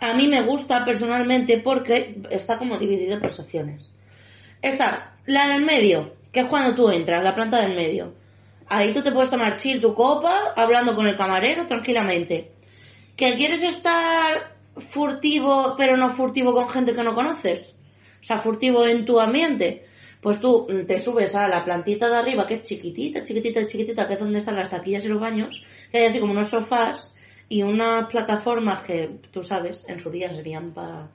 [0.00, 3.90] a mí me gusta personalmente porque está como dividido por secciones.
[4.62, 8.14] Está la del medio, que es cuando tú entras, la planta del medio.
[8.68, 12.52] Ahí tú te puedes tomar chill tu copa, hablando con el camarero tranquilamente.
[13.16, 17.74] ¿Que quieres estar furtivo, pero no furtivo con gente que no conoces?
[18.20, 19.86] O sea, furtivo en tu ambiente.
[20.20, 24.06] Pues tú mm, te subes a la plantita de arriba, que es chiquitita, chiquitita, chiquitita,
[24.06, 27.14] que es donde están las taquillas y los baños, que hay así como unos sofás
[27.48, 31.08] y unas plataformas que, tú sabes, en su día serían para,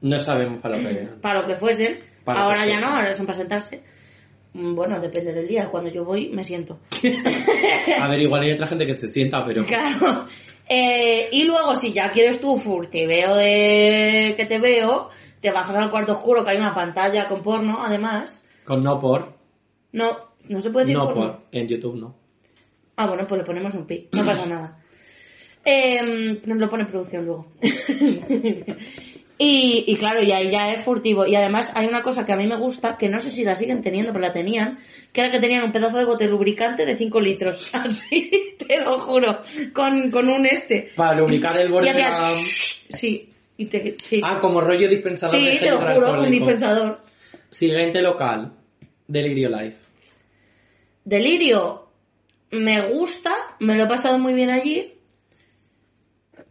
[0.00, 0.94] No sabemos para lo que...
[1.22, 1.98] para lo que fuesen.
[2.24, 2.90] Para ahora que ya fuesen.
[2.90, 3.82] no, ahora son para sentarse.
[4.54, 5.68] Mm, Bueno, depende del día.
[5.70, 6.80] Cuando yo voy, me siento.
[8.00, 9.64] A ver, igual hay otra gente que se sienta, pero...
[9.64, 10.26] Claro.
[10.68, 15.08] Eh, y luego, si ya quieres tu furtiveo de que te veo,
[15.40, 18.44] te bajas al cuarto oscuro que hay una pantalla con porno, además.
[18.68, 19.32] Con no por.
[19.92, 21.40] No, no se puede decir No por.
[21.52, 22.14] En YouTube no.
[22.96, 24.10] Ah, bueno, pues le ponemos un pi.
[24.12, 24.78] No pasa nada.
[25.64, 27.46] Eh, nos lo pone en producción luego.
[29.38, 31.26] y, y claro, y ahí ya es furtivo.
[31.26, 33.56] Y además hay una cosa que a mí me gusta, que no sé si la
[33.56, 34.78] siguen teniendo, pero la tenían,
[35.14, 37.70] que era que tenían un pedazo de bote lubricante de 5 litros.
[37.72, 39.40] Así, te lo juro.
[39.72, 40.90] Con, con un este.
[40.94, 42.32] Para lubricar el borde de la...
[42.90, 43.30] Sí.
[43.56, 44.20] Y te, sí.
[44.22, 47.08] Ah, como rollo dispensador de sí, gel te lo juro, un dispensador.
[47.50, 48.52] Siguiente local.
[49.06, 49.80] Delirio Life.
[51.04, 51.88] Delirio
[52.50, 54.94] me gusta, me lo he pasado muy bien allí.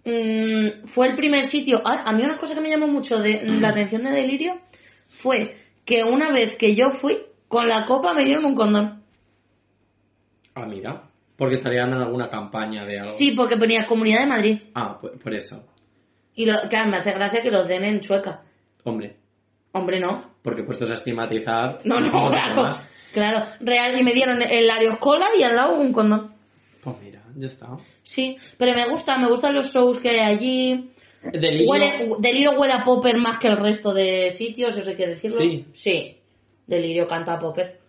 [0.06, 1.82] Mm, fue el primer sitio.
[1.86, 4.60] A, a mí una cosa que me llamó mucho de la atención de Delirio
[5.08, 5.56] fue
[5.86, 9.04] que una vez que yo fui, con la copa me dieron un condón.
[10.54, 11.04] Ah, mira.
[11.36, 13.14] Porque estarían en alguna campaña de algo.
[13.14, 14.64] Sí, porque ponía Comunidad de Madrid.
[14.74, 15.64] Ah, pues por eso.
[16.34, 18.44] Y lo, claro, me hace gracia que los den en chueca.
[18.84, 19.18] Hombre.
[19.72, 20.32] Hombre, no.
[20.42, 21.80] Porque puestos a estigmatizar.
[21.84, 22.64] No, no, claro.
[22.64, 22.84] más.
[23.14, 23.46] Claro.
[23.60, 26.34] Real, y me dieron el Arioscola y al lado un condón.
[26.82, 27.68] Pues mira, ya está.
[28.04, 30.92] Sí, pero me gusta, me gustan los shows que hay allí.
[31.24, 31.70] Delirio.
[31.70, 35.38] Huele, Delirio huele a Popper más que el resto de sitios, eso hay que decirlo.
[35.40, 35.66] Sí.
[35.74, 36.18] Sí.
[36.66, 37.80] Delirio canta a Popper.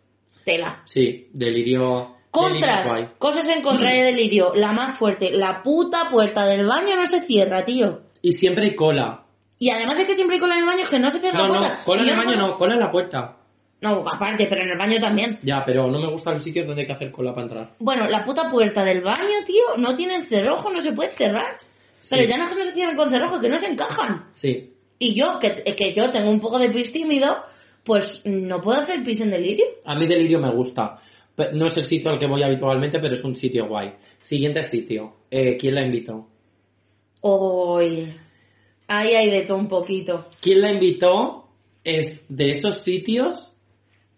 [0.45, 0.83] Tela.
[0.85, 2.17] Sí, delirio.
[2.31, 2.89] Contras.
[2.89, 3.15] delirio.
[3.19, 4.53] Cosas en contra de Delirio.
[4.55, 5.31] La más fuerte.
[5.31, 8.01] La puta puerta del baño no se cierra, tío.
[8.23, 9.25] Y siempre hay cola.
[9.59, 11.39] Y además de que siempre hay cola en el baño, es que no se cierra
[11.39, 11.85] No, la no, puerta.
[11.85, 13.37] cola Y en el baño no, cola en la puerta.
[13.81, 15.39] No, aparte, pero en el baño también.
[15.43, 17.75] Ya, pero no me gustan los sitios donde hay que hacer cola para entrar.
[17.79, 21.57] Bueno, la puta puerta del baño, tío, no tienen cerrojo, no se puede cerrar.
[22.01, 22.15] Sí.
[22.17, 24.27] Pero ya no es que no se cierran con cerrojo, que no se encajan.
[24.33, 24.73] Sí.
[24.99, 27.37] Y yo, que, que yo tengo un poco de pis tímido,
[27.85, 29.67] pues no puedo hacer pis en delirio.
[29.85, 30.97] A mí Delirio me gusta.
[31.53, 33.93] No es el sitio al que voy habitualmente, pero es un sitio guay.
[34.19, 35.15] Siguiente sitio.
[35.31, 36.27] Eh, ¿Quién la invitó?
[37.21, 38.13] Hoy.
[38.89, 40.27] Ahí hay de todo un poquito.
[40.41, 41.47] ¿Quién la invitó?
[41.85, 43.53] Es de esos sitios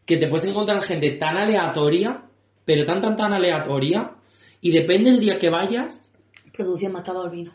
[0.07, 2.23] que te puedes encontrar gente tan aleatoria,
[2.65, 4.13] pero tan, tan, tan aleatoria,
[4.61, 6.07] y depende del día que vayas,
[6.53, 7.53] Producción me acaba el vino.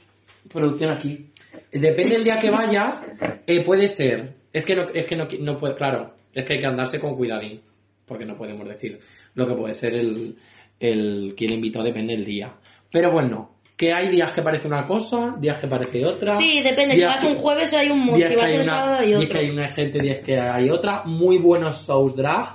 [0.49, 1.30] producción aquí,
[1.71, 2.99] depende del día que vayas,
[3.45, 6.60] eh, puede ser, es que no, es que no, no puede, claro, es que hay
[6.60, 7.62] que andarse con cuidadín,
[8.06, 8.99] porque no podemos decir
[9.36, 10.36] lo que puede ser el,
[10.80, 12.54] el quien invitó, depende del día.
[12.91, 16.38] Pero bueno, que hay días que parece una cosa, días que parece otra.
[16.38, 16.95] Sí, depende.
[16.95, 19.07] Si días vas que- un jueves hay un mood, días si vas una- sábado hay
[19.07, 19.29] días otro.
[19.33, 21.03] que hay una gente, días que hay otra.
[21.05, 22.45] Muy buenos shows drag.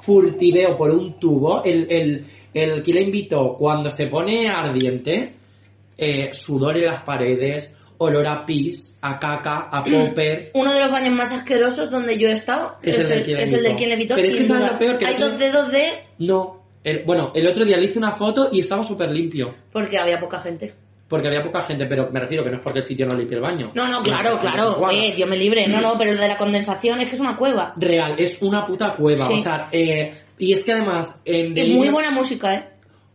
[0.00, 1.62] Furtiveo por un tubo.
[1.62, 5.34] El, el, el que le invitó cuando se pone ardiente.
[5.98, 7.76] eh, sudor en las paredes.
[7.98, 10.50] Olor a pis, a caca, a popper.
[10.54, 13.42] Uno de los baños más asquerosos donde yo he estado Es el del quien le
[13.44, 13.70] es el invitó.
[13.70, 14.14] de quien le invitó.
[14.16, 14.98] Pero es que ¿sabes lo peor?
[14.98, 15.88] Que hay no- dos dedos de...
[16.18, 16.61] No.
[16.84, 19.54] El- bueno, el otro día le hice una foto y estaba súper limpio.
[19.72, 20.72] Porque había poca gente.
[21.08, 23.36] Porque había poca gente, pero me refiero que no es porque el sitio no limpie
[23.36, 23.70] el baño.
[23.74, 24.90] No, no, claro, claro.
[24.90, 25.66] Eh, Dios me libre.
[25.68, 27.74] No, no, pero el de la condensación es que es una cueva.
[27.76, 29.26] Real, es una puta cueva.
[29.26, 29.34] Sí.
[29.34, 32.68] O sea, eh, y es que además en Delirio- muy buena música, ¿eh?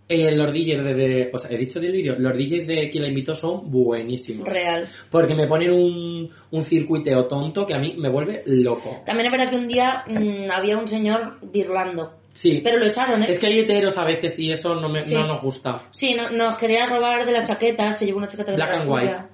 [0.10, 2.16] Eh, los DJs de, de- O sea, he dicho delirio.
[2.18, 4.48] Los DJs de quien la invitó son buenísimos.
[4.48, 4.88] Real.
[5.10, 9.02] Porque me ponen un, un circuiteo tonto que a mí me vuelve loco.
[9.06, 12.14] También es verdad que un día mm, había un señor birlando.
[12.38, 12.62] Sí.
[12.64, 13.28] Pero lo echaron, ¿eh?
[13.30, 15.16] Es que hay heteros a veces y eso no, me, Sí.
[15.16, 15.82] no nos gusta.
[15.90, 18.82] Sí, no- nos quería robar de la chaqueta, se llevó una chaqueta que Black and
[18.84, 19.30] suya.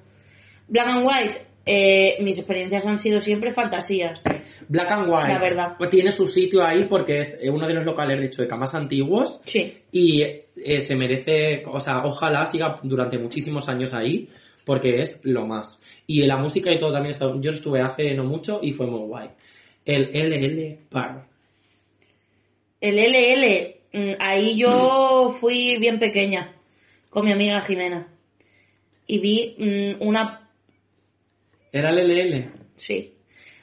[0.69, 1.41] Black and white.
[1.65, 4.21] eh, mis experiencias han sido siempre fantasías.
[4.67, 5.75] Black and White La verdad.
[5.77, 8.73] pues tiene su sitio ahí porque es eh, uno de los locales de Chueca más
[8.75, 9.77] antiguos Sí.
[9.91, 10.45] y eh,
[10.81, 14.27] se merece, o sea, ojalá siga durante muchísimos años ahí
[14.65, 15.79] porque es lo más.
[16.07, 19.01] Y la música y todo también, está, yo estuve hace no mucho y fue muy
[19.07, 19.29] guay.
[19.85, 21.27] El LL Bar.
[22.83, 26.53] El LL, mm, ahí yo fui bien pequeña
[27.09, 28.09] con mi amiga Jimena.
[29.07, 30.49] Y vi mm, una...
[31.71, 32.51] Era el LL.
[32.75, 33.13] Sí.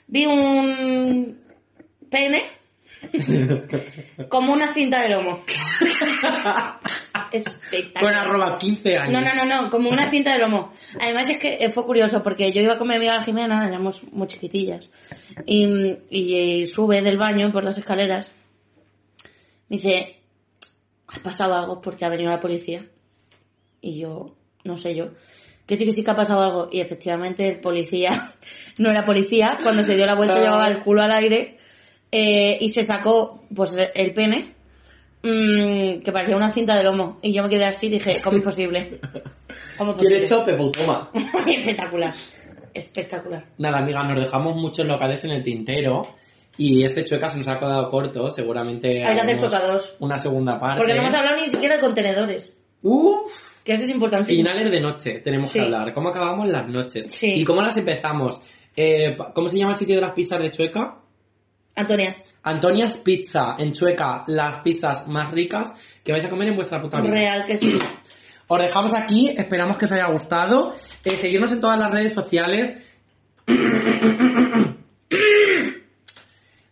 [0.07, 1.39] Vi un
[2.09, 2.45] pene
[4.31, 5.45] como una cinta de lomo.
[7.31, 8.03] Espectacular.
[8.03, 9.13] Con arroba 15 años.
[9.13, 10.73] No, no, no, no, como una cinta de lomo.
[10.99, 14.27] Además es que eh, fue curioso porque yo iba con mi amiga Jimena, éramos muy
[14.29, 14.89] chiquitillas,
[15.45, 18.35] y, y, eh, sube del baño por las escaleras.
[19.71, 20.17] Me dice,
[21.07, 22.87] ¿ha pasado algo porque ha venido la policía?
[23.81, 25.11] Y yo, no sé yo,
[25.65, 26.69] que sí que sí que ha pasado algo.
[26.73, 28.35] Y efectivamente el policía
[28.79, 31.57] no era policía, cuando se dio la vuelta llevaba el culo al aire
[32.11, 34.57] eh, y se sacó pues el pene
[35.23, 37.21] mm, que parecía una cinta de lomo.
[37.23, 38.99] Y yo me quedé así y dije, ¿cómo es posible?
[39.79, 40.27] ¿Cómo es ¿Quiere posible?
[40.27, 40.55] chope?
[40.57, 41.11] Pues toma.
[41.47, 42.13] Espectacular.
[42.75, 43.47] Espectacular.
[43.59, 46.03] Nada, amiga, nos dejamos muchos locales en el tintero
[46.57, 48.29] y este chueca se nos ha quedado corto.
[48.31, 49.97] Seguramente Hay que hacer haremos chocados.
[50.01, 50.79] una segunda parte.
[50.79, 52.57] Porque no hemos hablado ni siquiera de contenedores.
[52.83, 54.35] Uf, Que eso es importante.
[54.35, 55.59] finales de noche tenemos Sí.
[55.59, 55.93] que hablar.
[55.93, 57.07] ¿Cómo acabamos las noches?
[57.11, 57.33] Sí.
[57.35, 58.41] ¿Y cómo las empezamos?
[58.77, 60.97] Eh, ¿Cómo se llama el sitio de las pizzas de Chueca?
[61.77, 62.27] Antonias.
[62.43, 65.73] Antonia's Pizza, en Chueca, las pizzas más ricas
[66.05, 67.11] que vais a comer en vuestra puta vida.
[67.13, 67.77] Real que sí.
[68.49, 70.73] Os dejamos aquí, esperamos que os haya gustado.
[71.05, 72.77] Eh, seguirnos en todas las redes sociales.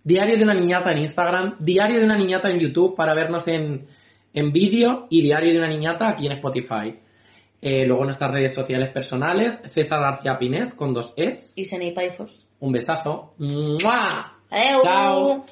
[0.08, 3.86] Diario de una niñata en Instagram, Diario de una niñata en YouTube para vernos en,
[4.32, 6.98] en vídeo y Diario de una niñata aquí en Spotify.
[7.60, 11.52] Eh, luego nuestras redes sociales personales, César García Pinés con dos Es.
[11.56, 12.48] Y Senei Paifos.
[12.58, 13.34] Un besazo.
[13.36, 14.38] ¡Mua!
[14.48, 14.80] Adeu.
[14.80, 15.44] Chao.